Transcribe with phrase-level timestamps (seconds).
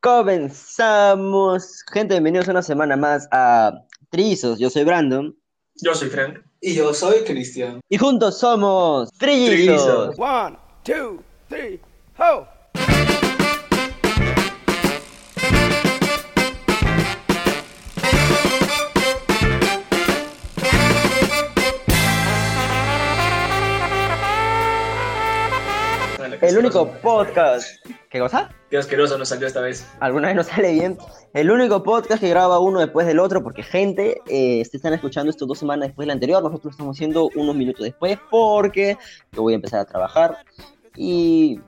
[0.00, 1.82] Comenzamos.
[1.92, 4.60] Gente, bienvenidos una semana más a Trizos.
[4.60, 5.36] Yo soy Brandon.
[5.82, 6.38] Yo soy Frank.
[6.60, 7.80] Y yo soy Cristian.
[7.88, 10.16] Y juntos somos Trillizos.
[10.16, 11.80] One, two, three,
[12.16, 12.46] ho!
[26.40, 27.84] El único podcast.
[28.10, 28.48] ¿Qué cosa?
[28.70, 29.84] Qué asqueroso nos salió esta vez.
[29.98, 30.96] Alguna vez no sale bien.
[31.34, 35.30] El único podcast que graba uno después del otro, porque gente, eh, se están escuchando
[35.30, 36.40] esto dos semanas después del anterior.
[36.40, 38.96] Nosotros lo estamos haciendo unos minutos después, porque
[39.32, 40.38] yo voy a empezar a trabajar
[40.94, 41.60] y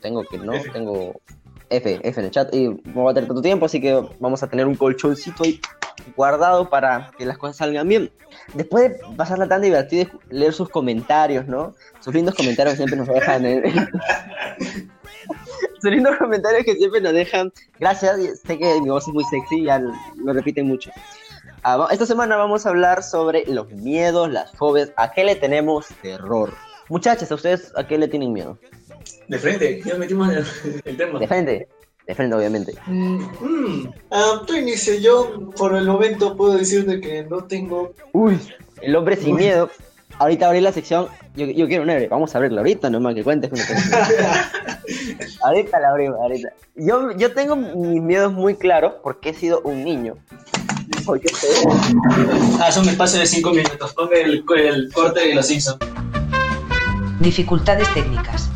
[0.00, 0.52] tengo que, ¿no?
[0.72, 1.20] Tengo
[1.68, 4.42] F, F en el chat y no va a tener tanto tiempo, así que vamos
[4.42, 5.60] a tener un colchoncito ahí
[6.16, 8.10] guardado para que las cosas salgan bien.
[8.54, 11.74] Después de pasarla tan divertida leer sus comentarios, ¿no?
[12.00, 13.44] Sus lindos comentarios siempre nos dejan.
[13.46, 13.62] en-
[15.80, 17.52] sus lindos comentarios que siempre nos dejan.
[17.78, 19.92] Gracias, sé que mi voz es muy sexy, ya lo,
[20.32, 20.90] repiten mucho.
[21.64, 25.86] Ah, esta semana vamos a hablar sobre los miedos, las fobias, a qué le tenemos
[26.02, 26.52] terror.
[26.88, 28.58] Muchachos, ¿a ustedes a qué le tienen miedo?
[29.28, 30.44] De frente, ya metimos el,
[30.84, 31.18] el tema.
[31.18, 31.68] De frente,
[32.06, 32.74] de frente obviamente.
[32.86, 33.24] Mm,
[34.10, 37.94] ah, tú inicia, yo por el momento puedo decirte que no tengo.
[38.12, 38.38] Uy,
[38.80, 39.40] el hombre sin Uy.
[39.42, 39.70] miedo.
[40.18, 41.08] Ahorita abrí la sección.
[41.34, 42.06] Yo, yo quiero un héroe.
[42.08, 43.50] Vamos a abrirla ahorita nomás que cuentes
[45.42, 46.50] Ahorita la abrimos, ahorita.
[46.76, 50.16] Yo, yo tengo mis miedos muy claros porque he sido un niño.
[52.60, 53.94] Haz un espacio de 5 minutos.
[53.94, 55.78] Ponme el, el corte de los Simpsons.
[57.20, 58.50] Dificultades técnicas.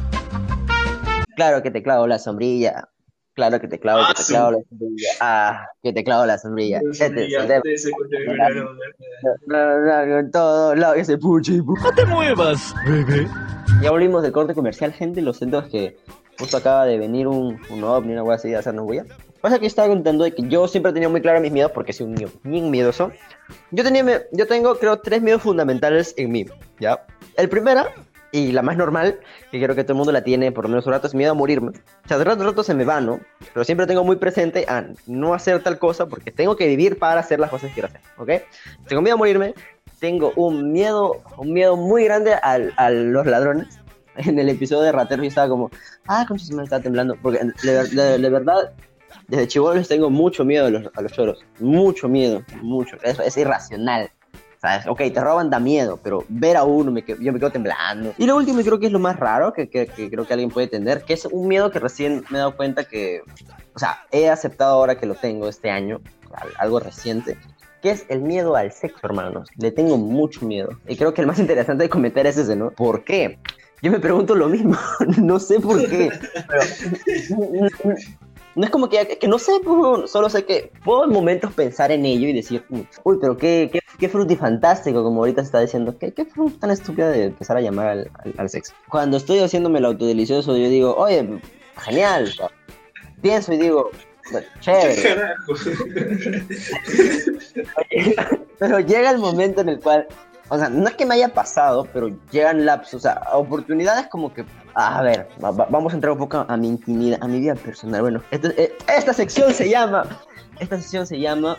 [1.37, 2.89] claro que te clavo la sombrilla.
[3.37, 5.09] Claro que te clavo, que te Ah, clavo la sombrilla.
[5.21, 6.81] Ah, que te clavo la sombrilla.
[6.91, 7.63] Este es el tema.
[10.19, 11.59] En todo lado ese puchi.
[11.59, 13.29] No te muevas, bebé.
[13.83, 15.21] Ya volvimos del corte comercial, gente.
[15.21, 15.97] Lo siento es que
[16.39, 19.05] justo acaba de venir un, un ovni, una wea así de hacernos bulla.
[19.43, 21.93] Pasa que estaba contando de que yo siempre he tenido muy claro mis miedos porque
[21.93, 23.13] soy un niño bien miedoso.
[23.71, 26.47] Yo, tenía, me- yo tengo, creo, tres miedos fundamentales en mí,
[26.81, 27.05] ¿ya?
[27.37, 27.85] El primero,
[28.39, 29.19] y la más normal,
[29.51, 31.33] que creo que todo el mundo la tiene por lo menos un rato, es miedo
[31.33, 31.69] a morirme.
[31.71, 33.21] O sea, de rato a rato se me va, ¿no?
[33.53, 37.21] Pero siempre tengo muy presente a no hacer tal cosa porque tengo que vivir para
[37.21, 38.31] hacer las cosas que quiero hacer, ¿ok?
[38.89, 39.55] Tengo miedo a morirme,
[40.01, 43.81] tengo un miedo, un miedo muy grande al- a los ladrones.
[44.17, 45.71] En el episodio de Rateros yo estaba como,
[46.07, 47.17] ah, concha, se me está temblando.
[47.21, 48.73] Porque de, de- de verdad,
[49.29, 51.45] desde chivolos tengo mucho miedo a los, a los choros.
[51.61, 52.97] Mucho miedo, mucho.
[53.03, 54.11] Es, es irracional.
[54.67, 54.87] ¿Sabes?
[54.89, 58.13] Ok, te roban, da miedo, pero ver a uno, me quedo- yo me quedo temblando.
[58.19, 60.33] Y lo último, y creo que es lo más raro que, que- que creo que
[60.33, 63.21] alguien puede tener, que es un miedo que recién me he dado cuenta que,
[63.75, 66.01] o sea, he aceptado ahora que lo tengo este año,
[66.33, 67.39] al- algo reciente,
[67.81, 69.49] que es el miedo al sexo, hermanos.
[69.57, 70.71] Le tengo mucho miedo.
[70.89, 72.71] Y creo que el más interesante de comentar es ese, ¿no?
[72.73, 73.39] ¿Por qué?
[73.83, 74.77] Yo me pregunto lo mismo,
[75.23, 76.11] no sé por qué.
[76.49, 76.63] pero-
[78.57, 81.93] no es como que, que no sé, pues, solo sé que puedo en momentos pensar
[81.93, 82.65] en ello y decir,
[83.05, 86.71] uy, pero qué, qué, qué frutifantástico, como ahorita se está diciendo, qué, qué fruta tan
[86.71, 88.73] estúpida de empezar a llamar al, al- al sexo.
[88.89, 91.41] Cuando estoy haciéndome el autodelicioso, yo digo, oye,
[91.77, 92.33] genial.
[93.23, 93.91] Pienso y digo,
[94.61, 94.97] chévere.
[98.59, 100.07] Pero llega el momento en el cual,
[100.49, 104.33] o sea, no es que me haya pasado, pero llegan lapsos, o sea, oportunidades como
[104.33, 107.41] que, a ver, va- va- vamos a entrar un poco a mi intimidad, a mi
[107.41, 108.01] vida personal.
[108.03, 110.05] Bueno, esto- eh, esta sección se llama,
[110.61, 111.59] esta sección se llama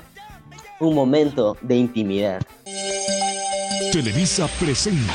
[0.80, 2.42] un momento de intimidad.
[3.92, 5.14] Televisa presenta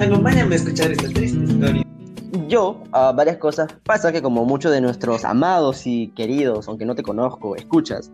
[0.00, 1.82] Acompáñame a escuchar esta triste historia.
[2.48, 6.94] Yo, a varias cosas, pasa que como muchos de nuestros amados y queridos, aunque no
[6.94, 8.10] te conozco, escuchas,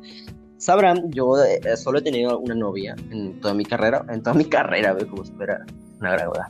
[0.58, 4.44] sabrán, yo eh, solo he tenido una novia en toda mi carrera, en toda mi
[4.44, 5.64] carrera, veo como fuera
[6.00, 6.48] una graduada.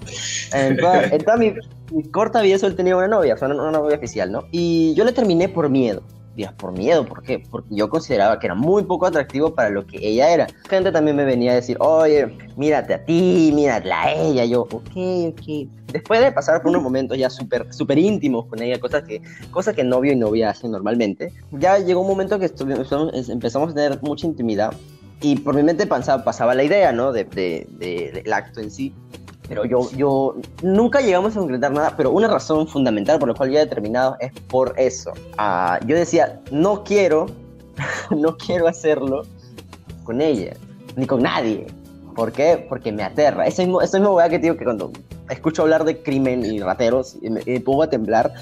[0.52, 1.54] En en toda mi,
[1.92, 4.44] mi corta vida solo he tenido una novia, o sea, una, una novia oficial, ¿no?
[4.50, 6.02] Y yo le terminé por miedo.
[6.56, 7.38] Por miedo, ¿por qué?
[7.50, 10.46] Porque yo consideraba que era muy poco atractivo para lo que ella era.
[10.68, 14.44] Gente también me venía a decir, oye, mírate a ti, míratela a ella.
[14.44, 14.90] Yo, ok,
[15.28, 15.68] ok.
[15.92, 19.20] Después de pasar por unos momentos ya súper súper íntimos con ella, cosas que,
[19.50, 22.50] cosas que novio y novia hacen normalmente, ya llegó un momento que
[23.28, 24.72] empezamos a tener mucha intimidad
[25.20, 27.12] y por mi mente pasaba, pasaba la idea, ¿no?
[27.12, 28.94] De, de- de- del acto en sí.
[29.50, 33.50] Pero yo, yo nunca llegamos a concretar nada, pero una razón fundamental por la cual
[33.50, 35.12] yo he determinado es por eso.
[35.38, 37.26] Ah, yo decía, no quiero,
[38.16, 39.22] no quiero hacerlo
[40.04, 40.52] con ella,
[40.94, 41.66] ni con nadie.
[42.14, 42.64] ¿Por qué?
[42.68, 43.44] Porque me aterra.
[43.44, 44.92] Esa misma, esa misma que digo que cuando
[45.28, 48.32] escucho hablar de crimen y rateros y me pongo a temblar,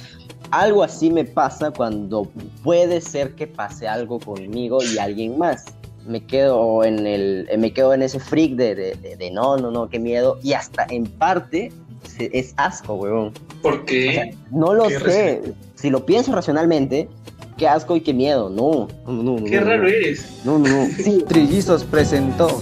[0.50, 2.28] algo así me pasa cuando
[2.62, 5.64] puede ser que pase algo conmigo y alguien más.
[6.06, 9.70] Me quedo en el, me quedo en ese freak de, de, de- de no, no,
[9.70, 10.38] no, qué miedo.
[10.42, 11.70] Y hasta en parte
[12.18, 13.32] es asco, weón.
[13.62, 14.34] ¿Por qué?
[14.50, 15.42] no lo sé.
[15.74, 17.08] Si lo pienso racionalmente,
[17.56, 18.48] qué asco y qué miedo.
[18.50, 19.44] No, no, no.
[19.44, 20.40] Qué raro eres.
[20.44, 20.86] No, no, no.
[20.96, 22.60] Sí, Trillizos presentó.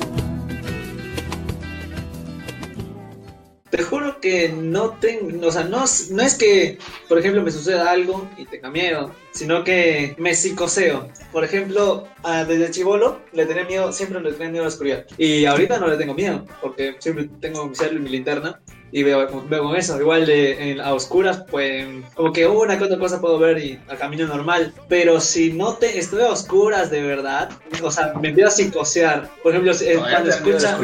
[4.26, 6.78] Que no tengo, o sea, no, no es que,
[7.08, 11.08] por ejemplo, me suceda algo y tenga miedo, sino que me psicoseo.
[11.30, 12.08] Por ejemplo,
[12.48, 15.06] desde chivolo le tenía miedo, siempre le tenía miedo a la oscuridad.
[15.16, 19.04] Y ahorita no le tengo miedo, porque siempre tengo mi cel y mi linterna y
[19.04, 19.96] veo, veo con eso.
[20.00, 21.86] Igual de, en, a oscuras, pues
[22.16, 24.74] como que una que otra cosa puedo ver y al camino normal.
[24.88, 27.50] Pero si no te estoy a oscuras de verdad,
[27.80, 29.30] o sea, me empiezo a psicosear.
[29.40, 30.76] Por ejemplo, eh, cuando escucha...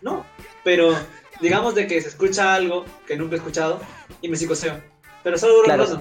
[0.00, 0.24] No,
[0.64, 0.96] pero
[1.40, 3.80] digamos de que se escucha algo que nunca he escuchado
[4.20, 4.80] y me psicoseo.
[5.22, 6.00] Pero solo dura claro.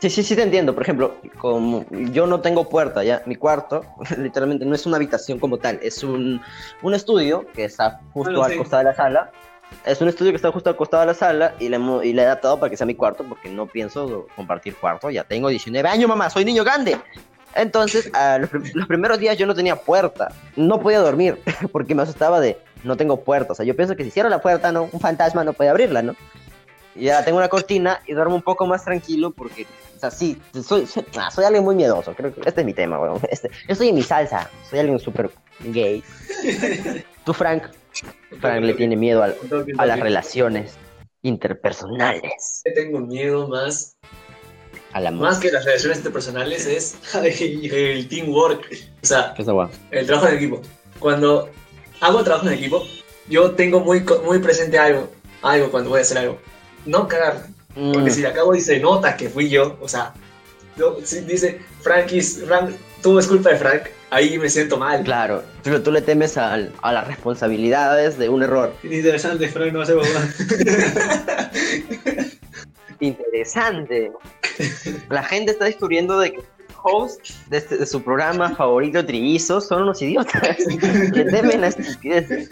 [0.00, 0.74] Sí, sí, sí te entiendo.
[0.74, 3.82] Por ejemplo, como yo no tengo puerta, ya mi cuarto
[4.18, 6.40] literalmente no es una habitación como tal, es un,
[6.82, 8.58] un estudio que está justo bueno, al sí.
[8.58, 9.32] costado de la sala.
[9.86, 12.22] Es un estudio que está justo al costado de la sala y le, y le
[12.22, 15.10] he adaptado para que sea mi cuarto porque no pienso compartir cuarto.
[15.10, 16.98] Ya tengo 19 años, mamá, soy niño grande.
[17.54, 18.10] Entonces,
[18.40, 21.40] los, los, primeros días yo no tenía puerta, no podía dormir
[21.72, 23.52] porque me asustaba de no tengo puerta.
[23.52, 26.02] O sea, yo pienso que si cierro la puerta, no, un fantasma no puede abrirla,
[26.02, 26.14] ¿no?
[26.94, 29.66] Y ya tengo una cortina y duermo un poco más tranquilo porque,
[29.96, 32.14] o sea, sí, soy, soy, ah, soy alguien muy miedoso.
[32.14, 33.20] Creo que este es mi tema, weón.
[33.30, 36.04] Este, yo estoy en mi salsa, soy alguien súper gay.
[37.24, 37.64] Tú, Frank,
[38.40, 39.36] Frank le tiene miedo al,
[39.78, 40.76] a las relaciones
[41.22, 42.62] interpersonales.
[42.74, 43.96] Tengo miedo más
[44.92, 48.64] a la más que las relaciones interpersonales es el teamwork.
[49.02, 49.34] O sea,
[49.90, 50.62] el trabajo en equipo.
[51.00, 51.50] Cuando
[52.04, 52.86] hago trabajo en equipo,
[53.28, 55.10] yo tengo muy, muy presente algo,
[55.42, 56.38] algo cuando voy a hacer algo.
[56.84, 57.46] No cagar.
[57.74, 57.92] Mm.
[57.92, 60.12] Porque si acabo y se nota que fui yo, o sea,
[60.76, 62.72] yo, si dice Frank, is, Frank,
[63.02, 65.02] tú es culpa de Frank, ahí me siento mal.
[65.02, 68.74] Claro, pero tú le temes a, a las responsabilidades de un error.
[68.82, 69.94] Interesante, Frank no hace.
[73.00, 74.12] Interesante.
[75.08, 76.42] La gente está descubriendo de que
[77.48, 80.58] de, este, de, su programa favorito Trillizo son unos idiotas.
[81.12, 82.50] Le temen a estupideces.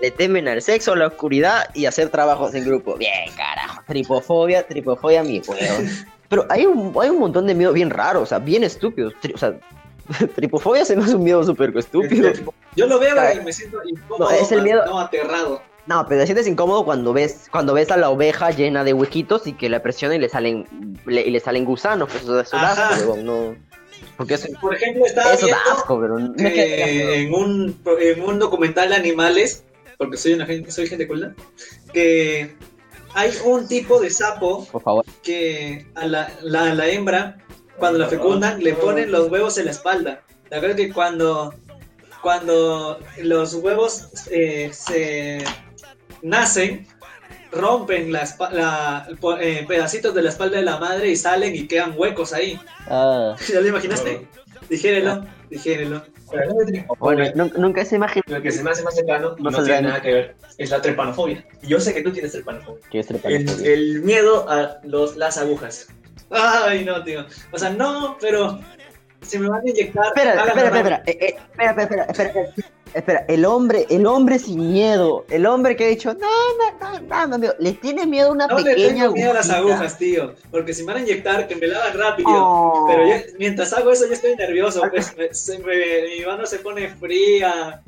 [0.00, 2.96] Le temen al sexo, a la oscuridad y hacer trabajos en grupo.
[2.96, 3.82] Bien, carajo.
[3.86, 5.88] Tripofobia, tripofobia, mi weón.
[6.28, 9.14] Pero hay un, hay un montón de miedo bien raros, o sea, bien estúpidos.
[9.20, 9.58] Tri, o sea,
[10.36, 12.30] tripofobia se me hace un miedo súper estúpido.
[12.76, 14.84] Yo lo veo y me siento incómodo, no, es el miedo...
[14.86, 15.62] no aterrado.
[15.88, 19.46] No, pero te sientes incómodo cuando ves, cuando ves a la oveja llena de huequitos
[19.46, 20.66] y que la presiona y le salen,
[21.06, 23.56] le, y le salen gusanos, pues eso es asco, no.
[24.18, 28.90] Porque eso, Por ejemplo, estaba eso da asco, pero no en, un, en un documental
[28.90, 29.64] de animales,
[29.96, 31.34] porque soy una gente, soy gente culta,
[31.94, 32.54] que
[33.14, 35.06] hay un tipo de sapo Por favor.
[35.22, 37.38] que a la, la, la hembra,
[37.78, 40.22] cuando la fecundan, le ponen los huevos en la espalda.
[40.50, 41.54] La verdad que cuando,
[42.20, 45.42] cuando los huevos eh, se
[46.22, 46.86] nacen,
[47.52, 49.08] rompen la, la
[49.40, 52.60] eh, pedacitos de la espalda de la madre y salen y quedan huecos ahí.
[52.88, 53.36] Ah.
[53.52, 54.26] ¿Ya lo imaginaste?
[54.68, 56.02] Dijérenlo, dijérenlo.
[56.98, 57.24] Bueno,
[57.56, 58.22] nunca se imaginó.
[58.26, 60.36] Lo que se me hace más cercano no, no tiene nada que ver.
[60.58, 61.44] Es la trepanofobia.
[61.62, 62.84] Yo sé que tú tienes trepanofobia.
[62.90, 63.54] ¿Qué es trepanofobia?
[63.54, 65.88] El, el miedo a los, las agujas.
[66.30, 67.24] Ay, no, tío.
[67.50, 68.60] O sea, no, pero
[69.22, 70.06] si me van a inyectar.
[70.06, 74.38] Espera, espera, espera, espera, eh, eh, espera, espera, espera, espera, espera, el hombre, el hombre
[74.38, 76.28] sin miedo, el hombre que ha dicho, no,
[76.80, 79.34] no, no, no, amigo, le tiene miedo a una no pequeña le tengo miedo a
[79.34, 82.86] las agujas, tío, porque si me van a inyectar, que me la hagan rápido, Oh.
[82.88, 86.58] pero yo, mientras hago eso yo estoy nervioso, pues, me- se me- mi mano se
[86.58, 87.82] pone fría.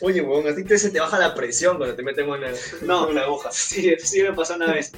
[0.00, 2.48] Oye, weón, así que se te baja la presión cuando te meten una,
[2.82, 3.06] No.
[3.08, 3.50] una aguja.
[3.52, 4.90] Sí, sí me pasó una vez.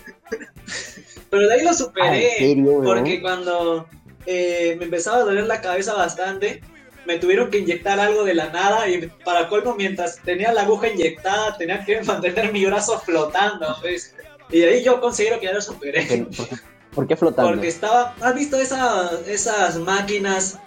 [1.31, 3.87] Pero de ahí lo superé, Ah, ¿en serio, porque cuando
[4.27, 6.63] eh, me empezaba a doler la cabeza bastante,
[7.07, 10.89] me tuvieron que inyectar algo de la nada y para colmo, mientras tenía la aguja
[10.89, 14.15] inyectada, tenía que mantener mi brazo flotando, ¿ves?
[14.51, 16.27] Y de ahí yo considero que ya lo superé.
[16.37, 16.57] ¿Por qué,
[16.95, 17.51] por qué flotando?
[17.53, 20.59] Porque estaba, ¿has visto esa- esas máquinas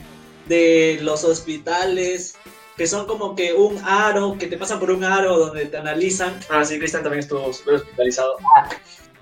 [0.48, 2.36] de los hospitales?
[2.76, 6.40] Que son como que un aro, que te pasan por un aro donde te analizan.
[6.50, 8.36] Ah, sí, Cristian también estuvo súper hospitalizado.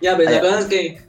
[0.01, 1.01] Ya, pero Ah, la verdad es que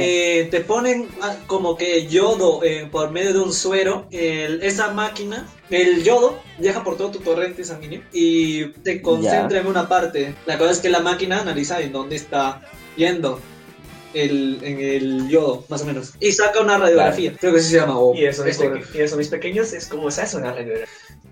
[0.00, 4.06] eh, te ponen ah, como que yodo eh, por medio de un suero.
[4.10, 9.66] El- esa máquina, el yodo, viaja por todo tu torrente sanguíneo y te concentra en
[9.66, 10.34] una parte.
[10.46, 12.62] La cosa es que la máquina analiza en dónde está
[12.96, 13.40] yendo
[14.14, 16.14] el, en el yodo, más o menos.
[16.20, 17.34] Y saca una radiografía.
[17.38, 17.98] Creo que así se llama.
[17.98, 18.72] o Y eso, mis esto.
[18.72, 20.86] peque- y eso, mis pequeños, es como se hace una radiografía.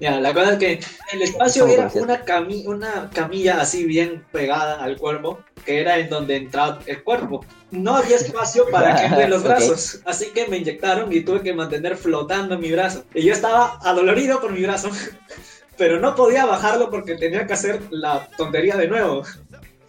[0.04, 0.80] Ya, la cosa es que
[1.14, 6.10] el espacio era una, cami una camilla así bien pegada al cuerpo, que era en
[6.10, 7.42] donde entraba el cuerpo.
[7.70, 11.54] No había espacio para que entren los brazos, así que me inyectaron y tuve que
[11.54, 13.04] mantener flotando mi brazo.
[13.14, 14.90] Y yo estaba adolorido por mi brazo,
[15.78, 19.22] pero no podía bajarlo porque tenía que hacer la tontería de nuevo.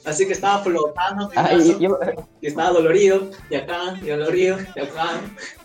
[0.06, 1.78] Así que estaba flotando mi brazo,
[2.40, 5.10] y, estaba dolorido, y acá, y dolorido, y acá.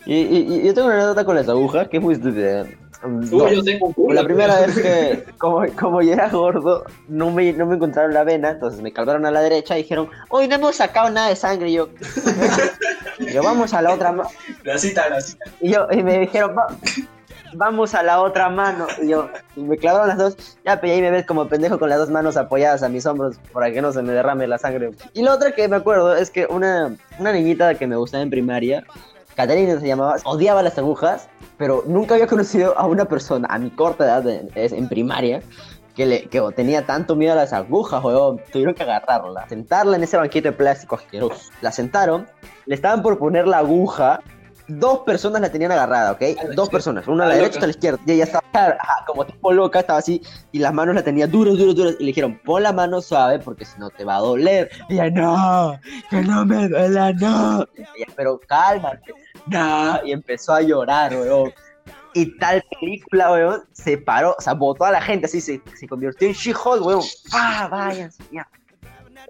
[0.07, 2.67] Y, y, yo tengo una anécdota con las agujas que es muy estúpida.
[3.03, 7.53] Yo tengo un culo, la primera vez que, como, como yo era gordo, no me,
[7.53, 10.57] no me encontraron la vena, entonces me calvaron a la derecha y dijeron, hoy no
[10.57, 11.71] hemos sacado nada de sangre.
[11.71, 11.89] Y yo,
[13.33, 14.29] yo vamos a la otra mano.
[14.65, 15.45] La cita, la cita.
[15.61, 16.55] Y, yo, y me dijeron,
[17.55, 18.87] vamos a la otra mano.
[19.03, 21.99] Y yo, me clavaron las dos, ya, pero ahí me ves como pendejo con las
[21.99, 24.91] dos manos apoyadas a mis hombros para que no se me derrame la sangre.
[25.15, 28.31] Y la otra que me acuerdo es que una, una niñita que me gustaba en
[28.31, 28.85] primaria,
[29.41, 33.71] Caterina se llamaba, odiaba las agujas, pero nunca había conocido a una persona a mi
[33.71, 35.43] corta edad en primaria
[35.95, 38.41] que, le, que tenía tanto miedo a las agujas, weón.
[38.53, 41.51] Tuvieron que agarrarla, sentarla en ese banquito de plástico asqueroso.
[41.61, 42.27] La sentaron,
[42.67, 44.21] le estaban por poner la aguja
[44.79, 46.23] dos personas la tenían agarrada, ¿ok?
[46.55, 48.01] Dos personas, una a la, derecha y otra a la izquierda.
[48.07, 51.75] Y ella estaba como tipo loca, estaba así, y las manos la tenía duras, duras,
[51.75, 51.95] duras.
[51.99, 54.71] Y le dijeron, pon la mano suave porque si no te va a doler.
[54.89, 57.67] Y ella, no, que no me duela, no.
[57.75, 59.13] Ella, pero cálmate,
[60.05, 61.53] Y empezó a llorar, weón.
[62.13, 65.87] Y tal película, weón, se paró, o sea, botó a la gente, así se, se
[65.87, 67.03] convirtió en She-Hulk, weón.
[67.33, 68.49] ¡Ah, váyanse, ya!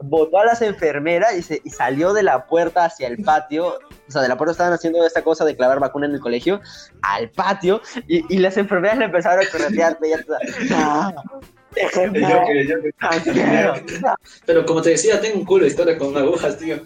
[0.02, 3.78] Botó a las enfermeras y, se, y salió de la puerta hacia el patio
[4.10, 6.60] o sea, de la puerta estaban haciendo esta cosa de clavar vacuna en el colegio,
[7.00, 9.98] al patio, y, y las enfermeras le empezaron a corretear,
[14.44, 16.80] Pero como te decía, tengo un culo de historia con agujas, tío.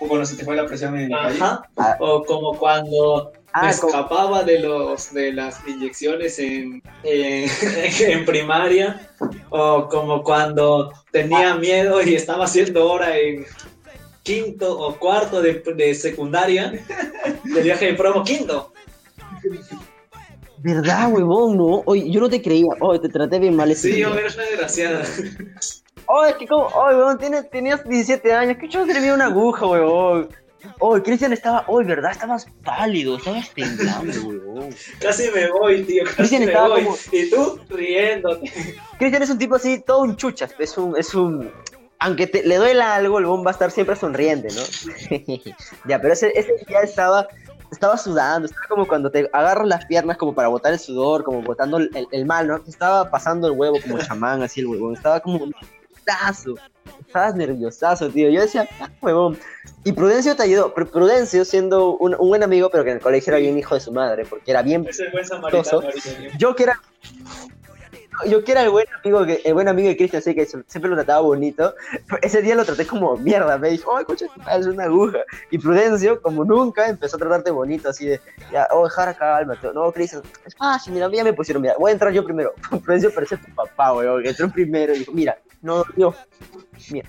[0.00, 1.62] O cuando se te fue la presión en el Ajá.
[2.00, 7.48] O como cuando ah, me escapaba de los de las inyecciones en, en,
[8.10, 9.08] en, primaria.
[9.50, 13.44] O como cuando tenía miedo y estaba haciendo hora en,
[14.22, 16.72] quinto o cuarto de, de secundaria
[17.44, 18.72] del viaje de promo quinto.
[20.58, 21.56] ¿Verdad, huevón?
[21.56, 22.68] No, oye, yo no te creía.
[22.80, 23.74] Oye, te traté bien mal.
[23.74, 25.04] Sí, yo eres una desgraciada.
[26.12, 28.56] Oye, que como, oye, huevón, tienes, tenías 17 años.
[28.60, 30.28] ¿Qué chulo tenía una aguja, huevón?
[30.80, 32.10] Oye, Cristian estaba, oye, ¿verdad?
[32.10, 34.74] Estabas pálido, estabas temblando, huevón.
[35.00, 36.02] Casi me voy, tío.
[36.16, 36.88] Casi me voy.
[37.12, 38.52] Y tú riéndote.
[38.98, 40.52] Cristian es un tipo así, todo un chuchas.
[40.58, 41.48] Es un, es un,
[42.00, 45.14] aunque te, le duela algo, el bomb va a estar siempre sonriente, ¿no?
[45.88, 47.28] ya, pero ese, ese día estaba,
[47.70, 51.40] estaba sudando, estaba como cuando te agarras las piernas como para botar el sudor, como
[51.42, 52.56] botando el, el, mal, ¿no?
[52.66, 55.48] Estaba pasando el huevo como chamán, así el huevón, estaba como
[56.10, 56.54] nerviosazo,
[57.06, 58.30] estabas nerviosazo, tío.
[58.30, 59.38] Yo decía, ah, huevón.
[59.84, 63.32] Y Prudencio te ayudó, Prudencio siendo un, un, buen amigo, pero que en el colegio
[63.32, 64.86] era bien hijo de su madre, porque era bien...
[64.88, 65.82] Es el buen samaritano,
[66.38, 66.80] Yo que era
[68.26, 70.90] yo que era el buen amigo, que, el buen amigo de Cristian, así que siempre
[70.90, 71.74] lo trataba bonito.
[72.22, 73.56] Ese día lo traté como mierda.
[73.58, 74.26] Me dijo, ay, coche,
[74.58, 75.18] es una aguja.
[75.50, 78.20] Y Prudencio, como nunca, empezó a tratarte bonito, así de,
[78.52, 79.72] ya, oh, Jara, cálmate.
[79.72, 82.52] No, Cristian, es fácil, mira, ya me pusieron, mira, voy a entrar yo primero.
[82.84, 86.14] Prudencio parece tu papá, weón, entró primero y dijo, mira, no, yo,
[86.90, 87.06] mira.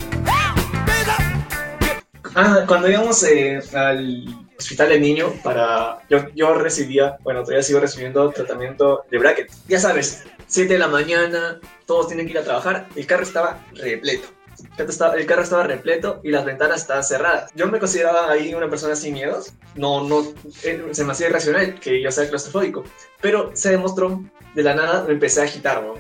[2.36, 4.26] Ah, cuando íbamos eh, al
[4.58, 6.00] hospital de niño para...
[6.10, 9.52] Yo, yo recibía, bueno, todavía sigo recibiendo tratamiento de bracket.
[9.68, 13.60] Ya sabes, 7 de la mañana, todos tienen que ir a trabajar, el carro estaba
[13.74, 14.30] repleto.
[14.78, 17.52] El carro estaba repleto y las ventanas estaban cerradas.
[17.56, 19.54] Yo me consideraba ahí una persona sin miedos.
[19.76, 20.24] No, no,
[20.64, 22.84] eh, se me hacía irracional que yo sea claustrofóbico.
[23.22, 25.96] Pero se demostró, de la nada me empecé a agitar, ¿no?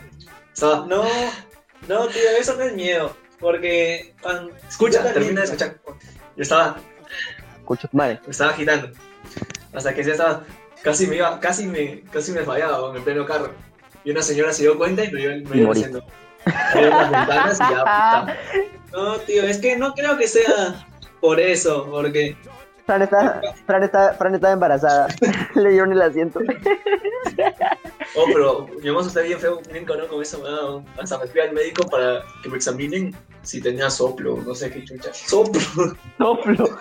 [0.53, 0.85] Estaba...
[0.85, 1.03] No,
[1.87, 3.15] no, tío, eso no es miedo.
[3.39, 4.53] Porque cuando...
[4.67, 5.77] Escucha, termina de escuchar.
[6.35, 6.77] Yo estaba
[7.91, 8.89] me estaba agitando.
[9.73, 10.43] Hasta que ya estaba.
[10.83, 13.53] Casi me iba, casi me, casi me fallaba en pleno carro.
[14.03, 16.03] Y una señora se dio cuenta y me iba, me iba haciendo.
[16.45, 18.37] las ventanas y ya,
[18.91, 20.85] No, tío, es que no creo que sea
[21.19, 22.35] por eso, porque.
[22.85, 25.07] Fran está, Fran está, Fran está embarazada.
[25.55, 26.39] Le dieron el asiento.
[28.15, 30.37] Oh, pero yo me asusté bien feo, bien cabrón con eso.
[30.39, 30.85] ¿no?
[31.01, 34.83] Hasta me fui al médico para que me examinen si tenía soplo, no sé qué
[34.83, 35.13] chucha.
[35.13, 35.61] Soplo.
[36.17, 36.77] Soplo.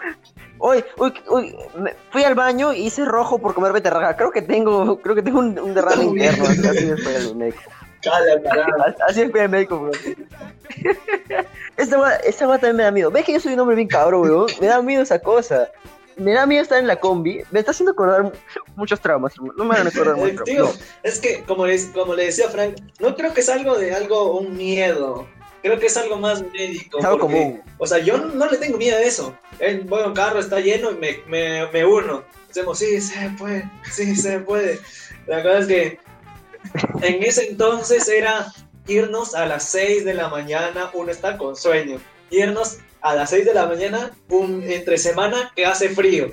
[0.59, 1.57] Uy, uy, uy,
[2.11, 4.17] fui al baño y hice rojo por comer beterraga.
[4.17, 6.45] Creo que tengo, creo que tengo un, un derrame interno.
[6.45, 7.61] Así me fue al médico.
[8.03, 9.93] Cala, Así me fue al médico, bro.
[11.77, 13.11] Esta va también me da miedo.
[13.11, 14.47] ¿Ves que yo soy un hombre bien cabrón, weón?
[14.61, 15.71] Me da miedo esa cosa.
[16.17, 17.43] Me da miedo estar en la combi.
[17.51, 18.33] Me está haciendo acordar
[18.77, 19.35] muchos traumas.
[19.57, 20.43] No me van a acordar mucho.
[20.45, 23.95] Tío, es que, como le, como le decía Frank, no creo que es algo de
[23.95, 25.27] algo, un miedo
[25.63, 26.99] creo que es algo más médico.
[26.99, 27.63] Es algo común.
[27.79, 29.37] O sea, yo no, le tengo miedo a eso.
[29.59, 32.25] El bueno, carro está lleno y me, me, me uno.
[32.51, 34.81] Hacemos, sí, se puede, sí, se puede.
[35.27, 35.99] La verdad es que
[37.03, 38.53] en ese entonces era
[38.87, 42.01] irnos a las 6 de la mañana, uno está con sueño.
[42.31, 46.33] Irnos a las 6 de la mañana, un, entre semana que hace frío.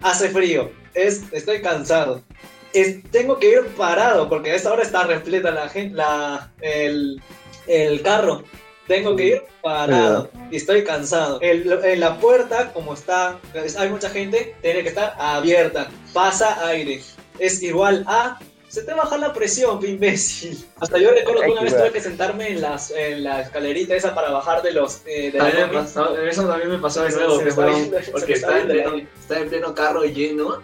[0.00, 0.70] Hace frío.
[0.94, 2.22] Es, estoy cansado.
[3.10, 7.22] Tengo que ir parado porque a esta hora está repleta la la, el,
[7.66, 8.44] el carro.
[8.86, 11.38] tengo que ir parado y estoy cansado.
[11.42, 13.38] en la puerta, como está,
[13.78, 15.88] hay mucha gente, tiene que estar abierta.
[16.12, 17.02] Pasa aire.
[17.38, 18.38] Es igual a
[18.72, 20.66] se te baja la presión, imbécil.
[20.80, 24.14] Hasta yo recuerdo que una vez tuve que sentarme en, las, en la escalerita esa
[24.14, 25.02] para bajar de los.
[25.04, 25.82] Eh, de la
[26.26, 27.38] eso también me pasó de nuevo,
[28.12, 30.62] porque estaba en, pleno, en, pleno, carro lleno.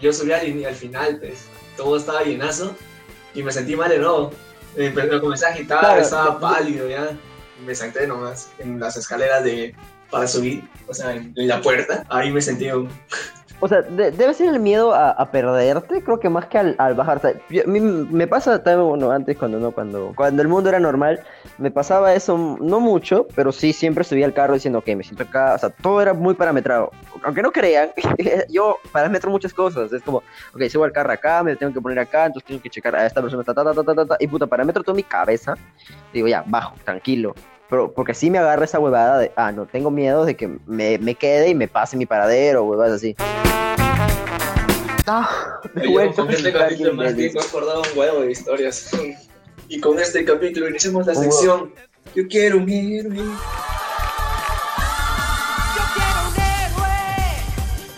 [0.00, 1.44] Yo subí al, al final, pues.
[1.76, 2.74] Todo estaba llenazo
[3.34, 4.32] y me sentí mal de nuevo.
[4.74, 7.10] Me, comencé a agitar, estaba pálido ya.
[7.66, 9.74] Me senté nomás en las escaleras de
[10.10, 12.06] para subir, o sea, en, la puerta.
[12.08, 12.88] Ahí me sentí un,
[13.64, 17.18] o sea, debe ser el miedo a, perderte, creo que más que al, bajar.
[17.24, 21.20] a mí me pasa también, bueno, antes cuando no, cuando, cuando el mundo era normal,
[21.56, 25.22] me pasaba eso, no mucho, pero sí siempre subía al carro diciendo, ok, me siento
[25.22, 26.90] acá, o sea, todo era muy parametrado.
[27.22, 27.88] Aunque no crean,
[28.50, 30.18] yo parametro muchas cosas, es como,
[30.54, 33.06] ok, subo al carro acá, me tengo que poner acá, entonces tengo que checar a
[33.06, 35.54] esta persona, ta, ta, ta, ta, ta, ta, y puta, parametro toda mi cabeza,
[36.12, 37.34] digo, ya, bajo, tranquilo,
[37.74, 40.96] pero porque sí me agarra esa huevada de, ah, no, tengo miedo de que me,
[40.98, 43.16] me quede y me pase mi paradero, huevadas así.
[45.08, 45.60] Ah,
[46.14, 48.90] con este capítulo más me he acordado un huevo de historias.
[49.66, 51.72] Y con este capítulo iniciamos la sección
[52.14, 53.24] Yo quiero un héroe.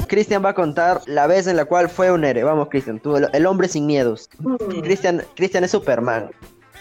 [0.06, 2.44] Cristian va a contar la vez en la cual fue un héroe.
[2.44, 4.30] Vamos, Cristian, tú, el, hombre sin miedos.
[4.38, 4.80] Mm.
[4.80, 6.30] Cristian Cristian es Superman.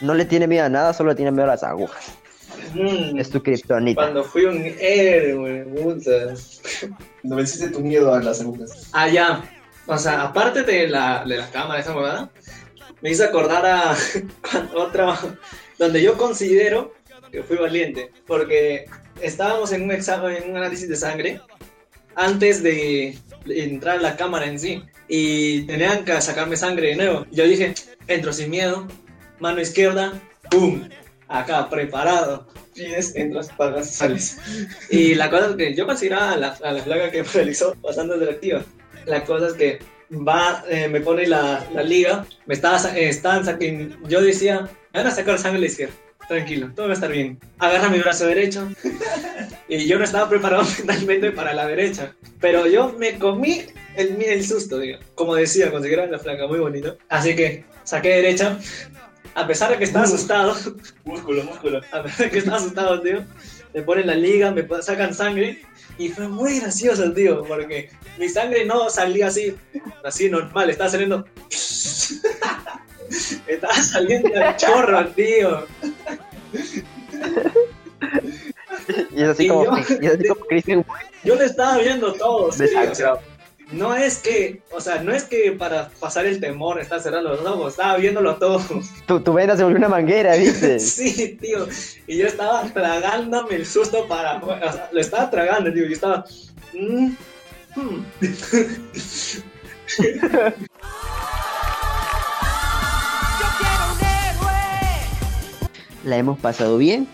[0.01, 2.15] No le tiene miedo a nada, solo le tiene miedo a las agujas.
[2.75, 3.17] Mm.
[3.17, 4.01] Es tu kriptonita.
[4.01, 6.33] Cuando fui un héroe, puta.
[7.21, 8.89] Cuando venciste tu miedo a las agujas.
[8.91, 9.43] Ah, ya.
[9.87, 12.31] O sea, aparte de la, de la cámara, esa huevada,
[13.01, 13.95] me hizo acordar a
[14.75, 15.17] otra,
[15.77, 16.93] donde yo considero
[17.31, 18.85] que fui valiente, porque
[19.21, 21.41] estábamos en un examen, en un análisis de sangre,
[22.15, 27.25] antes de entrar a la cámara en sí, y tenían que sacarme sangre de nuevo.
[27.31, 27.75] Yo dije,
[28.07, 28.87] entro sin miedo,
[29.39, 30.13] mano izquierda,
[30.49, 30.89] ¡pum!
[31.27, 32.47] Acá, preparado.
[32.75, 34.37] Pides, entras, pagas, sales.
[34.89, 37.73] Y la cosa es que yo consideraba a la, a la flaca que me realizó
[37.81, 38.63] bastante atractiva.
[39.05, 39.79] La cosa es que
[40.11, 43.43] va, eh, me pone la, la, liga, me estaba, eh, estaban
[44.07, 45.93] yo decía, me van a sacar sangre a la izquierda,
[46.27, 47.39] tranquilo, todo va a estar bien.
[47.59, 48.67] Agarra mi brazo derecho
[49.69, 53.63] y yo no estaba preparado mentalmente para la derecha, pero yo me comí
[53.95, 54.99] el, el susto, digo.
[55.15, 56.97] como decía, conseguir la flaca, muy bonito.
[57.09, 58.59] Así que saqué derecha,
[59.35, 60.55] a pesar de que estaba asustado,
[61.03, 63.23] músculo, músculo, a pesar de que estaba asustado, tío,
[63.73, 65.61] me ponen la liga, me sacan sangre.
[65.97, 69.55] Y fue muy gracioso, tío, porque mi sangre no salía así,
[70.03, 71.25] así normal, estaba saliendo.
[73.47, 75.65] estaba saliendo el chorro, tío.
[79.11, 79.65] y es así como,
[80.49, 80.85] Cristian.
[81.23, 83.34] Yo le estaba viendo todo, tío
[83.71, 87.41] no es que, o sea, no es que para pasar el temor está cerrando los
[87.41, 88.61] ojos, estaba viéndolo todo.
[89.07, 90.79] Tu, tu vena se volvió una manguera, ¿viste?
[90.79, 91.67] sí, tío.
[92.07, 95.85] Y yo estaba tragándome el susto para, o sea, lo estaba tragando, tío.
[95.85, 96.25] Yo estaba...
[96.73, 97.15] Mm,
[97.75, 98.05] hmm.
[106.03, 107.07] La hemos pasado bien,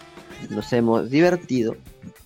[0.49, 1.77] nos hemos divertido,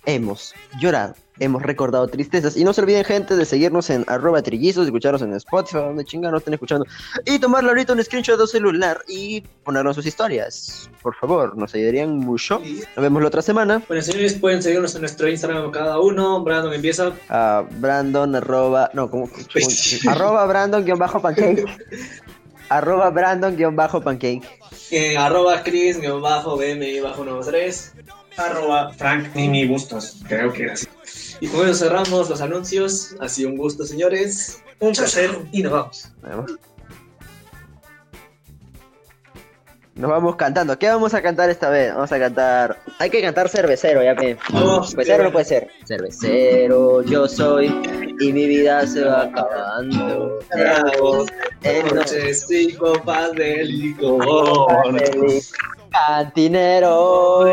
[0.04, 2.56] hemos llorado hemos recordado tristezas.
[2.56, 6.32] Y no se olviden, gente, de seguirnos en arroba trillizos, escucharnos en Spotify, donde chingados
[6.32, 6.86] nos estén escuchando.
[7.24, 10.90] Y tomarle ahorita un screenshot de celular y ponernos sus historias.
[11.02, 12.60] Por favor, nos ayudarían mucho.
[12.60, 13.82] Nos vemos la otra semana.
[13.86, 16.42] Bueno, señores, pueden seguirnos en nuestro Instagram cada uno.
[16.42, 17.12] Brandon empieza.
[17.28, 18.90] a Brandon, arroba.
[18.92, 19.28] No, como.
[20.08, 21.64] arroba Brandon guion bajo pancake.
[22.68, 24.42] arroba Brandon guion bajo pancake.
[24.90, 27.92] Eh, arroba Chris guion bajo BMI bajo 93.
[28.36, 30.22] Arroba Frank Nimi Bustos.
[30.28, 30.86] Creo que era así.
[31.40, 33.14] Y con eso cerramos los anuncios.
[33.20, 34.62] Ha sido un gusto, señores.
[34.80, 36.12] Un placer y nos vamos.
[39.94, 40.78] Nos vamos cantando.
[40.78, 41.94] ¿Qué vamos a cantar esta vez?
[41.94, 42.78] Vamos a cantar.
[42.98, 44.36] Hay que cantar cervecero, ya que.
[44.86, 45.68] cervecero no puede ser.
[45.86, 47.68] Cervecero yo soy
[48.20, 50.38] y mi vida se va acabando.
[51.94, 54.94] Noches y copas de licor.
[55.90, 57.46] Cantinero.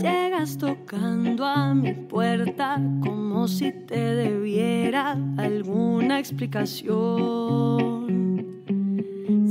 [0.00, 8.02] Llegas tocando a mi puerta como si te debiera alguna explicación.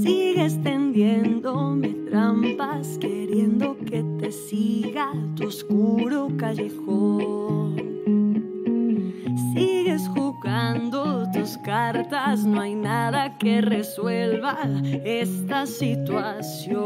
[0.02, 7.91] Sigues tendiéndome trampas queriendo que te siga tu oscuro callejón.
[11.72, 14.58] Cartas, no hay nada que resuelva
[15.06, 16.78] esta situación.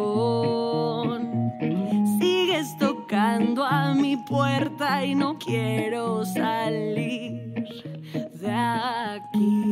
[2.19, 7.51] Sigues tocando a mi puerta y no quiero salir
[8.13, 9.63] de aquí.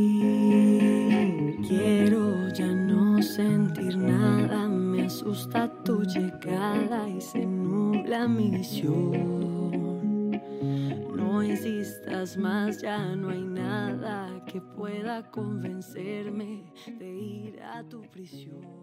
[1.67, 9.62] Quiero ya no sentir nada, me asusta tu llegada y se nubla mi visión.
[11.33, 18.82] No insistas más, ya no hay nada que pueda convencerme de ir a tu prisión.